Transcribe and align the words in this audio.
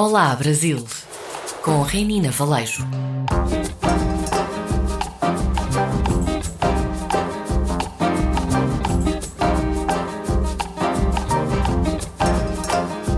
Olá 0.00 0.32
Brasil, 0.36 0.78
com 1.60 1.82
Renina 1.82 2.30
Valejo. 2.30 2.86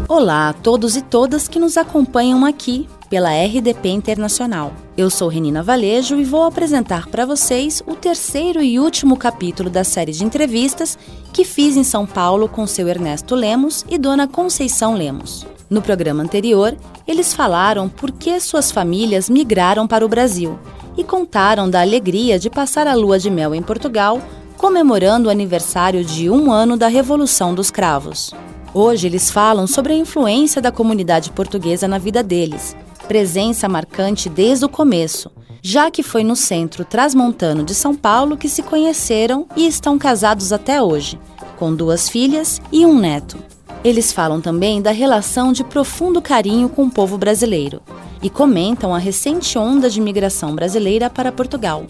Olá 0.09 0.49
a 0.49 0.53
todos 0.55 0.97
e 0.97 1.03
todas 1.03 1.47
que 1.47 1.59
nos 1.59 1.77
acompanham 1.77 2.47
aqui 2.47 2.89
pela 3.11 3.29
RDP 3.29 3.91
Internacional. 3.91 4.73
Eu 4.97 5.11
sou 5.11 5.29
Renina 5.29 5.63
Valejo 5.63 6.19
e 6.19 6.25
vou 6.25 6.45
apresentar 6.45 7.09
para 7.09 7.27
vocês 7.27 7.83
o 7.87 7.95
terceiro 7.95 8.63
e 8.63 8.81
último 8.81 9.19
capítulo 9.19 9.69
da 9.69 9.85
série 9.85 10.13
de 10.13 10.25
entrevistas 10.25 10.99
que 11.31 11.45
fiz 11.45 11.77
em 11.77 11.85
São 11.85 12.07
Paulo 12.07 12.49
com 12.49 12.67
seu 12.67 12.89
Ernesto 12.89 13.35
Lemos 13.35 13.85
e 13.87 13.99
Dona 13.99 14.27
Conceição 14.27 14.95
Lemos. 14.95 15.47
No 15.71 15.81
programa 15.81 16.21
anterior, 16.21 16.77
eles 17.07 17.33
falaram 17.33 17.89
por 17.89 18.11
que 18.11 18.41
suas 18.41 18.73
famílias 18.73 19.31
migraram 19.31 19.87
para 19.87 20.05
o 20.05 20.09
Brasil 20.09 20.59
e 20.99 21.05
contaram 21.05 21.71
da 21.71 21.81
alegria 21.81 22.41
de 22.41 22.51
passar 22.51 22.89
a 22.89 22.95
lua 22.95 23.21
de 23.21 23.31
mel 23.31 23.55
em 23.55 23.63
Portugal, 23.63 24.21
comemorando 24.57 25.29
o 25.29 25.31
aniversário 25.31 26.05
de 26.05 26.29
um 26.29 26.51
ano 26.51 26.77
da 26.77 26.89
Revolução 26.89 27.55
dos 27.55 27.71
Cravos. 27.71 28.35
Hoje 28.75 29.07
eles 29.07 29.31
falam 29.31 29.69
sobre 29.69 29.93
a 29.93 29.97
influência 29.97 30.61
da 30.61 30.73
comunidade 30.73 31.31
portuguesa 31.31 31.87
na 31.87 31.99
vida 31.99 32.21
deles, 32.21 32.77
presença 33.07 33.69
marcante 33.69 34.29
desde 34.29 34.65
o 34.65 34.69
começo, 34.69 35.31
já 35.63 35.89
que 35.89 36.03
foi 36.03 36.25
no 36.25 36.35
centro 36.35 36.85
transmontano 36.85 37.63
de 37.63 37.77
São 37.77 37.95
Paulo 37.95 38.37
que 38.37 38.49
se 38.49 38.65
conheceram 38.65 39.47
e 39.57 39.69
estão 39.69 39.97
casados 39.97 40.53
até 40.53 40.83
hoje, 40.83 41.17
com 41.57 41.73
duas 41.73 42.09
filhas 42.09 42.61
e 42.73 42.85
um 42.85 42.99
neto. 42.99 43.50
Eles 43.83 44.13
falam 44.13 44.41
também 44.41 44.83
da 44.83 44.91
relação 44.91 45.53
de 45.53 45.65
profundo 45.65 46.21
carinho 46.21 46.69
com 46.69 46.85
o 46.85 46.91
povo 46.91 47.17
brasileiro 47.17 47.81
e 48.23 48.29
comentam 48.29 48.95
a 48.95 48.99
recente 48.99 49.57
onda 49.59 49.89
de 49.89 50.01
migração 50.01 50.55
brasileira 50.55 51.09
para 51.09 51.33
Portugal. 51.33 51.87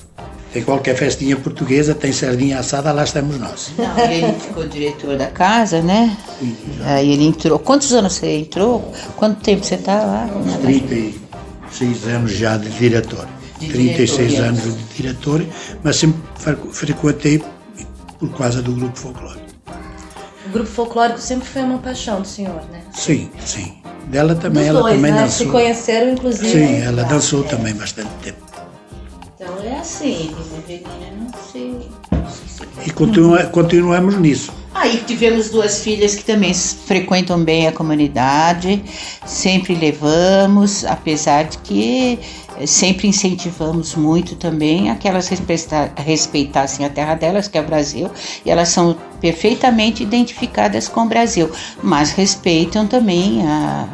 Tem 0.53 0.63
qualquer 0.65 0.97
festinha 0.97 1.37
portuguesa, 1.37 1.95
tem 1.95 2.13
sardinha 2.13 2.59
assada, 2.59 2.91
lá 2.93 3.05
estamos 3.05 3.39
nós. 3.39 3.71
Não, 3.79 3.99
ele 3.99 4.33
ficou 4.39 4.67
diretor 4.67 5.17
da 5.17 5.27
casa, 5.29 5.81
né? 5.81 6.17
Sim, 6.41 6.57
Aí 6.83 7.13
ele 7.13 7.25
entrou. 7.25 7.59
Quantos 7.59 7.93
anos 7.93 8.15
você 8.15 8.39
entrou? 8.39 8.93
Quanto 9.17 9.41
tempo 9.43 9.65
você 9.65 9.77
está 9.77 9.95
lá? 10.05 10.29
36 10.63 12.07
anos 12.09 12.33
já 12.33 12.57
de 12.57 12.69
diretor. 12.71 13.29
De 13.61 13.69
36 13.69 14.29
diretor, 14.31 14.49
anos 14.49 14.63
de 14.65 14.85
diretor, 14.97 15.47
mas 15.85 15.97
sempre 15.97 16.21
fre- 16.37 16.57
frequentei 16.73 17.43
por 18.19 18.29
causa 18.37 18.61
do 18.63 18.73
grupo 18.73 18.99
folclórico. 18.99 19.50
O 20.51 20.53
grupo 20.53 20.69
folclórico 20.69 21.21
sempre 21.21 21.47
foi 21.47 21.63
uma 21.63 21.79
paixão 21.79 22.21
do 22.23 22.27
senhor, 22.27 22.61
né? 22.73 22.81
Sim, 22.93 23.31
sim. 23.45 23.75
Dela 24.09 24.35
também, 24.35 24.65
Dos 24.65 24.69
ela 24.71 24.81
dois, 24.81 24.97
também 24.97 25.13
né? 25.13 25.23
dançou. 25.23 25.47
Se 25.47 25.53
conheceram, 25.53 26.13
inclusive. 26.13 26.51
Sim, 26.51 26.83
ela 26.83 27.05
dançou 27.05 27.45
também 27.45 27.73
bastante 27.73 28.11
tempo. 28.21 28.39
Então 29.37 29.55
é 29.63 29.79
assim, 29.79 30.35
Menina, 30.67 30.89
não 31.21 31.33
sei. 31.53 31.89
E 32.85 32.91
continua, 32.91 33.45
continuamos 33.45 34.19
nisso. 34.19 34.53
Aí 34.75 34.97
tivemos 35.07 35.51
duas 35.51 35.85
filhas 35.85 36.17
que 36.17 36.25
também 36.25 36.53
frequentam 36.53 37.45
bem 37.45 37.69
a 37.69 37.73
comunidade, 37.73 38.83
sempre 39.25 39.77
levamos, 39.77 40.85
apesar 40.85 41.45
de 41.45 41.59
que 41.59 42.19
sempre 42.67 43.07
incentivamos 43.09 43.95
muito 43.95 44.35
também 44.37 44.91
a 44.91 44.95
que 44.97 45.09
elas 45.09 45.29
respeita- 45.29 45.93
respeitassem 45.97 46.85
a 46.85 46.91
terra 46.91 47.15
delas, 47.15 47.49
que 47.49 47.57
é 47.59 47.61
o 47.61 47.65
Brasil, 47.67 48.11
e 48.45 48.51
elas 48.51 48.69
são 48.69 48.97
perfeitamente 49.21 50.03
identificadas 50.03 50.89
com 50.89 51.03
o 51.03 51.07
Brasil, 51.07 51.51
mas 51.83 52.13
respeitam 52.13 52.87
também 52.87 53.47
a, 53.47 53.87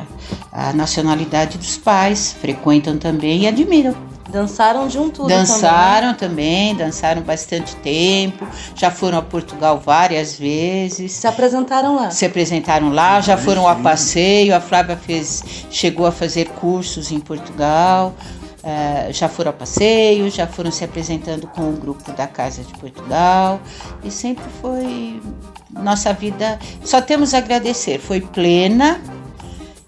a 0.52 0.72
nacionalidade 0.72 1.58
dos 1.58 1.76
pais, 1.76 2.34
frequentam 2.40 2.96
também 2.96 3.42
e 3.42 3.46
admiram. 3.46 3.94
Dançaram 4.28 4.88
de 4.88 4.98
um 4.98 5.08
tudo 5.08 5.28
Dançaram 5.28 6.12
também, 6.12 6.74
dançaram 6.74 7.22
bastante 7.22 7.76
tempo, 7.76 8.44
já 8.74 8.90
foram 8.90 9.18
a 9.18 9.22
Portugal 9.22 9.80
várias 9.82 10.34
também. 10.34 10.50
vezes, 10.88 11.12
Se 11.12 11.28
apresentaram 11.28 11.94
lá. 11.94 12.10
se 12.10 12.24
apresentaram 12.26 12.90
lá, 12.90 13.20
já 13.20 13.36
foram 13.36 13.68
a 13.68 13.76
passeio, 13.76 14.54
a 14.54 14.60
Flávia 14.60 14.96
fez, 14.96 15.44
chegou 15.70 16.06
a 16.06 16.12
fazer 16.12 16.48
cursos 16.48 17.12
em 17.12 17.20
Portugal, 17.20 18.14
eh, 18.68 19.12
já 19.12 19.28
foram 19.28 19.50
a 19.50 19.52
passeio, 19.52 20.28
já 20.28 20.44
foram 20.44 20.72
se 20.72 20.82
apresentando 20.82 21.46
com 21.46 21.70
o 21.70 21.72
grupo 21.76 22.10
da 22.10 22.26
Casa 22.26 22.64
de 22.64 22.72
Portugal 22.74 23.60
e 24.02 24.10
sempre 24.10 24.44
foi 24.60 25.22
nossa 25.70 26.12
vida, 26.12 26.58
só 26.84 27.00
temos 27.00 27.32
a 27.32 27.38
agradecer, 27.38 28.00
foi 28.00 28.20
plena, 28.20 29.00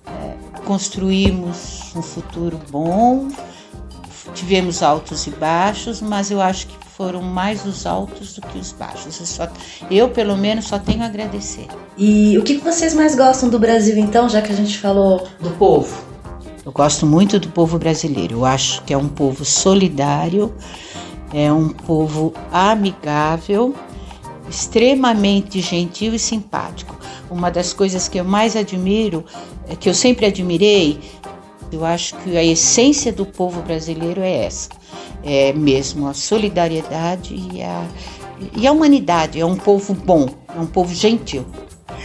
eh, 0.07 0.61
construímos 0.65 1.93
um 1.97 2.03
futuro 2.03 2.61
bom, 2.71 3.29
tivemos 4.33 4.81
altos 4.81 5.27
e 5.27 5.31
baixos, 5.31 6.01
mas 6.01 6.31
eu 6.31 6.41
acho 6.41 6.69
que 6.69 6.77
foram 6.97 7.21
mais 7.21 7.67
os 7.67 7.85
altos 7.85 8.35
do 8.35 8.43
que 8.43 8.59
os 8.59 8.71
baixos. 8.71 9.19
Eu, 9.19 9.27
só, 9.27 9.49
eu 9.91 10.09
pelo 10.09 10.37
menos, 10.37 10.67
só 10.67 10.79
tenho 10.79 11.03
a 11.03 11.07
agradecer. 11.07 11.67
E 11.97 12.39
o 12.39 12.45
que 12.45 12.59
que 12.59 12.65
vocês 12.65 12.95
mais 12.95 13.17
gostam 13.17 13.49
do 13.49 13.59
Brasil, 13.59 13.99
então, 13.99 14.29
já 14.29 14.41
que 14.41 14.53
a 14.53 14.55
gente 14.55 14.79
falou 14.79 15.27
Do 15.41 15.51
povo. 15.51 16.08
Eu 16.69 16.73
gosto 16.73 17.07
muito 17.07 17.41
do 17.41 17.49
povo 17.49 17.79
brasileiro. 17.79 18.41
Eu 18.41 18.45
acho 18.45 18.85
que 18.85 18.93
é 18.93 18.99
um 18.99 19.09
povo 19.09 19.43
solidário, 19.43 20.53
é 21.33 21.51
um 21.51 21.71
povo 21.71 22.35
amigável, 22.53 23.75
extremamente 24.51 25.63
gentil 25.63 26.13
e 26.13 26.19
simpático. 26.19 26.95
Uma 27.31 27.51
das 27.51 27.73
coisas 27.73 28.07
que 28.07 28.21
eu 28.21 28.25
mais 28.25 28.55
admiro, 28.55 29.25
é 29.67 29.75
que 29.75 29.89
eu 29.89 29.95
sempre 29.95 30.27
admirei, 30.27 31.01
eu 31.73 31.87
acho 31.87 32.15
que 32.17 32.37
a 32.37 32.45
essência 32.45 33.11
do 33.15 33.25
povo 33.25 33.63
brasileiro 33.63 34.21
é 34.21 34.45
essa. 34.45 34.69
É 35.25 35.55
mesmo 35.55 36.07
a 36.07 36.13
solidariedade 36.13 37.35
e 37.35 37.63
a, 37.63 37.87
e 38.55 38.67
a 38.67 38.73
humanidade. 38.73 39.41
É 39.41 39.47
um 39.47 39.57
povo 39.57 39.95
bom, 39.95 40.29
é 40.55 40.61
um 40.61 40.67
povo 40.67 40.95
gentil. 40.95 41.47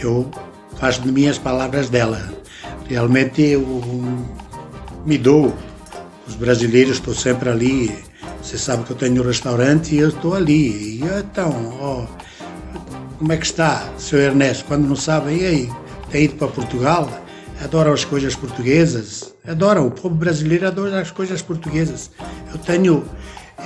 Eu 0.02 0.26
faço 0.78 1.02
de 1.02 1.40
palavras 1.40 1.90
dela. 1.90 2.32
Realmente 2.88 3.42
eu 3.42 3.62
me 5.04 5.18
dou. 5.18 5.54
Os 6.26 6.34
brasileiros 6.34 6.96
estou 6.96 7.14
sempre 7.14 7.50
ali. 7.50 7.94
Você 8.42 8.58
sabe 8.58 8.84
que 8.84 8.90
eu 8.90 8.96
tenho 8.96 9.22
um 9.22 9.26
restaurante 9.26 9.94
e 9.94 9.98
eu 9.98 10.08
estou 10.08 10.34
ali. 10.34 10.98
E 10.98 11.04
então, 11.18 11.76
ó, 11.80 12.06
como 13.18 13.32
é 13.32 13.36
que 13.36 13.46
está, 13.46 13.88
seu 13.98 14.18
Ernesto? 14.18 14.64
Quando 14.66 14.86
não 14.86 14.96
sabem, 14.96 15.38
e 15.38 15.46
aí? 15.46 15.72
Tem 16.10 16.24
ido 16.24 16.34
para 16.34 16.48
Portugal? 16.48 17.10
Adoram 17.62 17.92
as 17.92 18.04
coisas 18.04 18.34
portuguesas? 18.34 19.34
Adoram. 19.46 19.86
O 19.86 19.90
povo 19.90 20.14
brasileiro 20.14 20.66
adora 20.66 21.00
as 21.00 21.10
coisas 21.10 21.40
portuguesas. 21.42 22.10
Eu 22.52 22.58
tenho, 22.58 23.04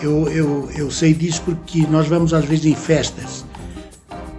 eu, 0.03 0.29
eu, 0.29 0.71
eu 0.77 0.91
sei 0.91 1.15
disso 1.15 1.43
porque 1.45 1.87
nós 1.87 2.07
vamos 2.07 2.35
às 2.35 2.45
vezes 2.45 2.67
em 2.67 2.75
festas 2.75 3.45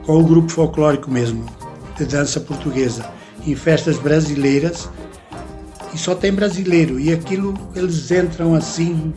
com 0.10 0.22
o 0.22 0.24
grupo 0.24 0.52
folclórico 0.52 1.12
mesmo, 1.12 1.46
de 1.96 2.04
dança 2.04 2.40
portuguesa, 2.40 3.06
em 3.46 3.56
festas 3.56 4.00
brasileiras, 4.00 4.90
e 5.94 5.98
só 5.98 6.16
tem 6.16 6.32
brasileiro, 6.32 7.00
e 7.00 7.12
aquilo 7.12 7.54
eles 7.76 8.12
entram 8.12 8.54
assim, 8.54 9.14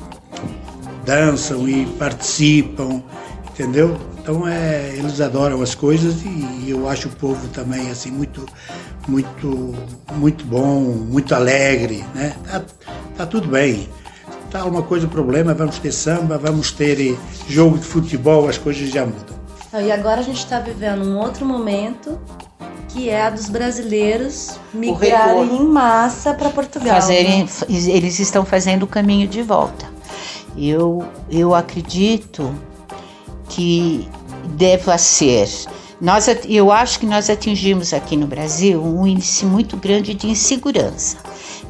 dançam 1.05 1.69
e 1.69 1.87
participam, 1.99 3.03
entendeu? 3.51 3.97
Então 4.21 4.47
é, 4.47 4.95
eles 4.97 5.21
adoram 5.21 5.61
as 5.63 5.75
coisas 5.75 6.23
e 6.25 6.71
eu 6.71 6.89
acho 6.89 7.09
o 7.09 7.11
povo 7.11 7.49
também 7.49 7.91
assim 7.91 8.11
muito, 8.11 8.47
muito, 9.09 9.75
muito 10.15 10.45
bom, 10.45 10.81
muito 10.81 11.35
alegre, 11.35 12.05
né? 12.15 12.35
Tá, 12.49 12.63
tá 13.17 13.27
tudo 13.27 13.49
bem. 13.49 13.89
Tá 14.51 14.61
alguma 14.61 14.83
coisa 14.83 15.09
problema, 15.09 15.55
vamos 15.55 15.79
ter 15.79 15.91
samba, 15.91 16.37
vamos 16.37 16.71
ter 16.73 17.19
jogo 17.49 17.79
de 17.79 17.85
futebol, 17.85 18.49
as 18.49 18.59
coisas 18.59 18.91
já 18.91 19.05
mudam. 19.05 19.43
E 19.83 19.91
agora 19.91 20.21
a 20.21 20.23
gente 20.23 20.39
está 20.39 20.61
vivendo 20.61 21.03
um 21.03 21.17
outro 21.17 21.47
momento 21.47 22.21
que 22.93 23.09
é 23.09 23.23
a 23.23 23.31
dos 23.31 23.49
brasileiros 23.49 24.59
migrarem 24.73 25.57
em 25.57 25.67
massa 25.67 26.35
para 26.35 26.51
Portugal. 26.51 26.95
fazerem, 26.95 27.45
né? 27.45 27.49
eles 27.69 28.19
estão 28.19 28.45
fazendo 28.45 28.83
o 28.83 28.87
caminho 28.87 29.27
de 29.27 29.43
volta. 29.43 29.87
Eu, 30.57 31.03
eu 31.31 31.55
acredito 31.55 32.55
que 33.49 34.07
deva 34.57 34.99
ser. 34.99 35.49
Nós, 36.01 36.27
eu 36.49 36.71
acho 36.71 36.99
que 36.99 37.07
nós 37.07 37.31
atingimos 37.31 37.95
aqui 37.95 38.17
no 38.17 38.27
Brasil 38.27 38.83
um 38.85 39.07
índice 39.07 39.47
muito 39.47 39.77
grande 39.77 40.13
de 40.13 40.27
insegurança. 40.27 41.17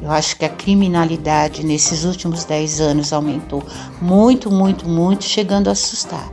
Eu 0.01 0.11
acho 0.11 0.35
que 0.35 0.43
a 0.43 0.49
criminalidade 0.49 1.65
nesses 1.65 2.03
últimos 2.03 2.43
10 2.43 2.81
anos 2.81 3.13
aumentou 3.13 3.63
muito, 4.01 4.51
muito, 4.51 4.89
muito, 4.89 5.23
chegando 5.23 5.69
a 5.69 5.71
assustar. 5.71 6.29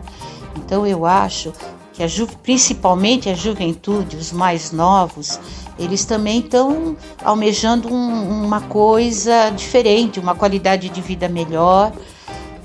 Então 0.57 0.85
eu 0.85 1.07
acho 1.07 1.53
que 1.93 2.03
a 2.03 2.07
ju- 2.07 2.29
principalmente 2.43 3.29
a 3.29 3.35
juventude, 3.35 4.17
os 4.17 4.33
mais 4.33 4.73
novos, 4.73 5.39
eles 5.79 6.05
também 6.05 6.41
estão 6.41 6.97
almejando 7.25 7.93
um- 7.93 8.45
uma 8.45 8.61
coisa 8.61 9.51
diferente, 9.51 10.21
uma 10.21 10.35
qualidade 10.35 10.89
de 10.89 11.01
vida 11.01 11.29
melhor. 11.29 11.93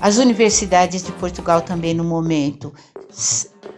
As 0.00 0.18
universidades 0.18 1.02
de 1.02 1.12
Portugal 1.12 1.60
também 1.62 1.94
no 1.94 2.04
momento 2.04 2.72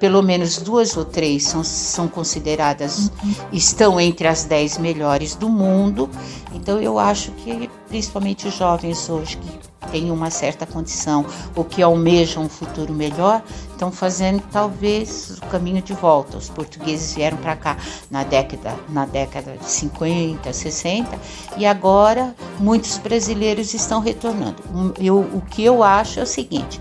pelo 0.01 0.23
menos 0.23 0.59
duas 0.59 0.97
ou 0.97 1.05
três 1.05 1.43
são, 1.45 1.65
são 1.65 2.07
consideradas, 2.07 3.11
uhum. 3.23 3.35
estão 3.53 4.01
entre 4.01 4.29
as 4.29 4.45
dez 4.45 4.79
melhores 4.79 5.35
do 5.35 5.49
mundo. 5.49 6.09
Então 6.55 6.81
eu 6.81 6.99
acho 6.99 7.33
que 7.33 7.69
principalmente 7.89 8.47
os 8.47 8.55
jovens 8.55 9.09
hoje 9.09 9.37
que 9.39 9.68
têm 9.91 10.11
uma 10.11 10.31
certa 10.31 10.67
condição 10.67 11.25
ou 11.55 11.65
que 11.65 11.83
almejam 11.83 12.45
um 12.45 12.49
futuro 12.49 12.93
melhor, 12.93 13.43
estão 13.71 13.91
fazendo 13.93 14.43
talvez 14.51 15.39
o 15.43 15.47
caminho 15.47 15.83
de 15.83 15.93
volta. 15.93 16.37
Os 16.37 16.49
portugueses 16.49 17.15
vieram 17.15 17.37
para 17.39 17.57
cá 17.57 17.77
na 18.11 18.25
década, 18.25 18.77
na 18.89 19.07
década 19.07 19.57
de 19.57 19.71
50, 19.71 20.53
60 20.53 21.19
e 21.57 21.67
agora 21.67 22.35
muitos 22.59 22.99
brasileiros 22.99 23.75
estão 23.75 24.01
retornando. 24.01 24.63
Eu, 24.99 25.19
o 25.19 25.43
que 25.43 25.65
eu 25.65 25.83
acho 25.83 26.21
é 26.21 26.23
o 26.23 26.27
seguinte: 26.27 26.81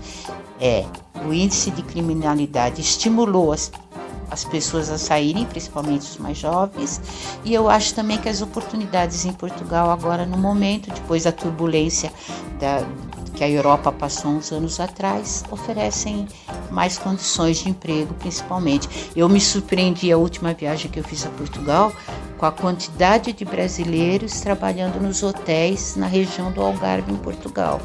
é 0.60 0.84
o 1.26 1.32
índice 1.32 1.70
de 1.70 1.82
criminalidade 1.82 2.80
estimulou 2.80 3.52
as 3.52 3.70
as 4.30 4.44
pessoas 4.44 4.90
a 4.90 4.98
saírem, 4.98 5.44
principalmente 5.44 6.02
os 6.02 6.18
mais 6.18 6.38
jovens. 6.38 7.00
E 7.44 7.54
eu 7.54 7.68
acho 7.68 7.94
também 7.94 8.18
que 8.18 8.28
as 8.28 8.42
oportunidades 8.42 9.24
em 9.24 9.32
Portugal 9.32 9.90
agora 9.90 10.26
no 10.26 10.36
momento, 10.36 10.92
depois 10.92 11.24
da 11.24 11.32
turbulência 11.32 12.12
da, 12.58 12.86
que 13.34 13.44
a 13.44 13.48
Europa 13.48 13.92
passou 13.92 14.32
uns 14.32 14.50
anos 14.50 14.80
atrás, 14.80 15.44
oferecem 15.50 16.26
mais 16.70 16.98
condições 16.98 17.58
de 17.58 17.68
emprego, 17.68 18.12
principalmente. 18.14 18.88
Eu 19.14 19.28
me 19.28 19.40
surpreendi 19.40 20.10
a 20.12 20.18
última 20.18 20.52
viagem 20.52 20.90
que 20.90 20.98
eu 20.98 21.04
fiz 21.04 21.24
a 21.24 21.30
Portugal 21.30 21.92
com 22.36 22.46
a 22.46 22.52
quantidade 22.52 23.32
de 23.32 23.44
brasileiros 23.44 24.40
trabalhando 24.40 25.00
nos 25.00 25.22
hotéis 25.22 25.96
na 25.96 26.06
região 26.06 26.52
do 26.52 26.60
Algarve, 26.60 27.12
em 27.12 27.16
Portugal. 27.16 27.80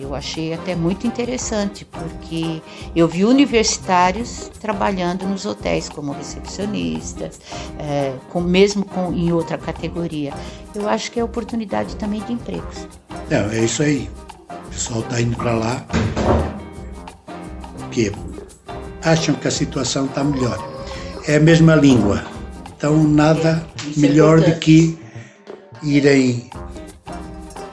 Eu 0.00 0.14
achei 0.14 0.54
até 0.54 0.76
muito 0.76 1.06
interessante, 1.06 1.84
porque 1.84 2.62
eu 2.94 3.08
vi 3.08 3.24
universitários 3.24 4.48
trabalhando 4.60 5.26
nos 5.26 5.44
hotéis 5.44 5.88
como 5.88 6.12
recepcionistas, 6.12 7.40
é, 7.78 8.14
com, 8.30 8.40
mesmo 8.40 8.84
com, 8.84 9.12
em 9.12 9.32
outra 9.32 9.58
categoria. 9.58 10.32
Eu 10.74 10.88
acho 10.88 11.10
que 11.10 11.18
é 11.18 11.24
oportunidade 11.24 11.96
também 11.96 12.22
de 12.22 12.32
empregos. 12.32 12.86
É, 13.28 13.56
é 13.56 13.64
isso 13.64 13.82
aí. 13.82 14.08
O 14.48 14.70
pessoal 14.70 15.00
está 15.00 15.20
indo 15.20 15.36
para 15.36 15.52
lá 15.52 15.84
porque 17.76 18.12
acham 19.02 19.34
que 19.34 19.48
a 19.48 19.50
situação 19.50 20.06
está 20.06 20.22
melhor. 20.22 20.56
É 21.26 21.36
a 21.36 21.40
mesma 21.40 21.74
língua. 21.74 22.24
Então 22.76 23.02
nada 23.02 23.66
é, 23.96 24.00
melhor 24.00 24.40
do 24.40 24.54
que 24.60 24.96
irem 25.82 26.48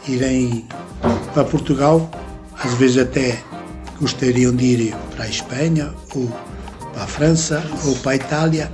irem 0.07 0.67
para 1.33 1.43
Portugal, 1.43 2.09
às 2.63 2.73
vezes 2.75 2.97
até 2.97 3.37
gostariam 3.99 4.55
de 4.55 4.65
ir 4.65 4.95
para 5.15 5.25
a 5.25 5.27
Espanha 5.27 5.93
ou 6.13 6.27
para 6.93 7.03
a 7.03 7.07
França 7.07 7.63
ou 7.85 7.95
para 7.97 8.13
a 8.13 8.15
Itália, 8.15 8.71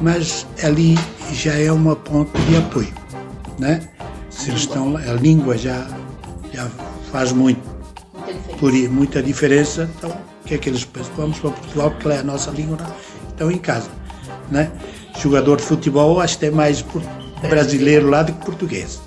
mas 0.00 0.46
ali 0.62 0.96
já 1.32 1.54
é 1.54 1.70
uma 1.72 1.96
ponte 1.96 2.38
de 2.42 2.56
apoio, 2.56 2.92
né? 3.58 3.88
Se 4.30 4.50
eles 4.50 4.62
estão 4.62 4.96
a 4.96 5.12
língua 5.14 5.56
já 5.56 5.86
já 6.52 6.68
faz 7.10 7.32
muito 7.32 7.62
por 8.58 8.72
muita 8.72 9.22
diferença, 9.22 9.88
então 9.96 10.10
o 10.10 10.46
que 10.46 10.54
é 10.54 10.58
que 10.58 10.68
eles 10.68 10.84
pensam? 10.84 11.12
Vamos 11.16 11.38
para 11.38 11.50
Portugal 11.50 11.90
porque 11.90 12.08
lá 12.08 12.14
é 12.14 12.18
a 12.20 12.24
nossa 12.24 12.50
língua, 12.50 12.78
estão 13.28 13.50
em 13.50 13.58
casa, 13.58 13.88
né? 14.50 14.70
Jogador 15.18 15.56
de 15.56 15.62
futebol 15.62 16.20
acho 16.20 16.34
que 16.34 16.40
tem 16.40 16.50
mais 16.50 16.84
brasileiro 17.48 18.08
lá 18.08 18.22
do 18.22 18.32
que 18.32 18.44
português 18.44 19.00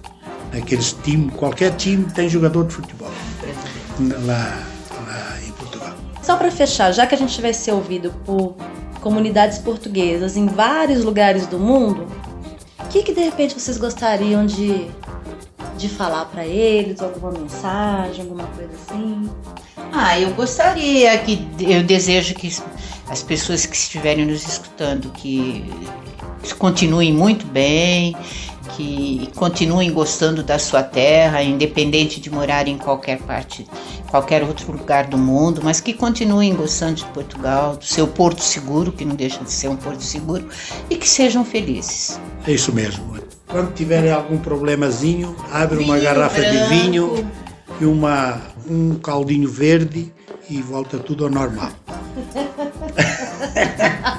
naqueles 0.51 0.93
times, 1.03 1.33
qualquer 1.35 1.75
time 1.75 2.05
tem 2.11 2.29
jogador 2.29 2.65
de 2.65 2.73
futebol 2.73 3.11
lá, 4.25 4.63
lá 5.07 5.39
em 5.45 5.51
Portugal. 5.51 5.93
Só 6.21 6.37
para 6.37 6.51
fechar, 6.51 6.91
já 6.91 7.07
que 7.07 7.15
a 7.15 7.17
gente 7.17 7.41
vai 7.41 7.53
ser 7.53 7.71
ouvido 7.71 8.13
por 8.25 8.55
comunidades 9.01 9.59
portuguesas 9.59 10.35
em 10.35 10.45
vários 10.45 11.03
lugares 11.03 11.47
do 11.47 11.57
mundo, 11.57 12.07
o 12.79 12.87
que, 12.87 13.03
que 13.03 13.13
de 13.13 13.21
repente 13.21 13.53
vocês 13.59 13.77
gostariam 13.77 14.45
de, 14.45 14.87
de 15.77 15.89
falar 15.89 16.25
para 16.25 16.45
eles? 16.45 17.01
Alguma 17.01 17.31
mensagem, 17.31 18.21
alguma 18.21 18.47
coisa 18.47 18.71
assim? 18.73 19.29
Ah, 19.91 20.19
eu 20.19 20.33
gostaria 20.33 21.17
que, 21.19 21.47
eu 21.59 21.83
desejo 21.83 22.33
que 22.35 22.53
as 23.09 23.23
pessoas 23.23 23.65
que 23.65 23.75
estiverem 23.75 24.25
nos 24.25 24.45
escutando 24.45 25.09
que 25.11 25.65
continuem 26.55 27.13
muito 27.13 27.45
bem, 27.45 28.15
que 28.75 29.29
continuem 29.35 29.91
gostando 29.91 30.43
da 30.43 30.59
sua 30.59 30.83
terra, 30.83 31.41
independente 31.41 32.19
de 32.19 32.29
morar 32.29 32.67
em 32.67 32.77
qualquer 32.77 33.19
parte, 33.19 33.65
qualquer 34.09 34.43
outro 34.43 34.71
lugar 34.71 35.07
do 35.07 35.17
mundo, 35.17 35.61
mas 35.63 35.81
que 35.81 35.93
continuem 35.93 36.53
gostando 36.53 36.95
de 36.95 37.05
Portugal, 37.05 37.75
do 37.75 37.85
seu 37.85 38.07
porto 38.07 38.41
seguro, 38.41 38.91
que 38.91 39.03
não 39.03 39.15
deixa 39.15 39.43
de 39.43 39.51
ser 39.51 39.67
um 39.67 39.75
porto 39.75 40.01
seguro, 40.01 40.47
e 40.89 40.95
que 40.95 41.09
sejam 41.09 41.43
felizes. 41.43 42.19
É 42.45 42.51
isso 42.51 42.71
mesmo. 42.73 43.17
Quando 43.47 43.73
tiverem 43.73 44.11
algum 44.11 44.37
problemazinho, 44.37 45.35
abre 45.51 45.77
vinho 45.77 45.89
uma 45.89 45.99
garrafa 45.99 46.39
branco. 46.39 46.51
de 46.51 46.63
vinho 46.69 47.31
e 47.79 47.85
uma, 47.85 48.41
um 48.69 48.95
caldinho 48.95 49.49
verde 49.49 50.13
e 50.49 50.61
volta 50.61 50.97
tudo 50.99 51.23
ao 51.23 51.29
normal. 51.29 51.71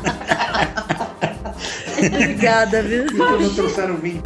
Obrigada, 2.07 2.83
viu? 2.83 3.07
Não 3.13 3.55
trouxeram 3.55 3.97
vinho. 3.97 4.23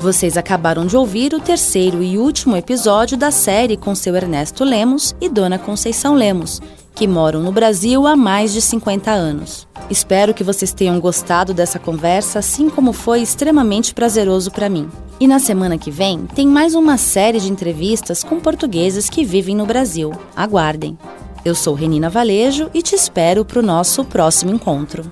Vocês 0.00 0.38
acabaram 0.38 0.86
de 0.86 0.96
ouvir 0.96 1.34
o 1.34 1.40
terceiro 1.40 2.02
e 2.02 2.16
último 2.16 2.56
episódio 2.56 3.18
da 3.18 3.30
série 3.30 3.76
com 3.76 3.94
seu 3.94 4.16
Ernesto 4.16 4.64
Lemos 4.64 5.14
e 5.20 5.28
Dona 5.28 5.58
Conceição 5.58 6.14
Lemos, 6.14 6.58
que 6.94 7.06
moram 7.06 7.42
no 7.42 7.52
Brasil 7.52 8.06
há 8.06 8.16
mais 8.16 8.50
de 8.50 8.62
50 8.62 9.10
anos. 9.10 9.68
Espero 9.90 10.32
que 10.32 10.42
vocês 10.42 10.72
tenham 10.72 10.98
gostado 10.98 11.52
dessa 11.52 11.78
conversa, 11.78 12.38
assim 12.38 12.70
como 12.70 12.94
foi 12.94 13.20
extremamente 13.20 13.92
prazeroso 13.92 14.50
para 14.50 14.70
mim. 14.70 14.88
E 15.20 15.28
na 15.28 15.38
semana 15.38 15.76
que 15.76 15.90
vem 15.90 16.26
tem 16.34 16.46
mais 16.46 16.74
uma 16.74 16.96
série 16.96 17.38
de 17.38 17.52
entrevistas 17.52 18.24
com 18.24 18.40
portugueses 18.40 19.10
que 19.10 19.22
vivem 19.22 19.54
no 19.54 19.66
Brasil. 19.66 20.12
Aguardem! 20.34 20.96
Eu 21.42 21.54
sou 21.54 21.74
Renina 21.74 22.10
Valejo 22.10 22.70
e 22.74 22.82
te 22.82 22.94
espero 22.94 23.44
para 23.44 23.60
o 23.60 23.62
nosso 23.62 24.04
próximo 24.04 24.52
encontro. 24.52 25.10